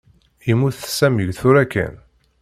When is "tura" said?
1.39-1.65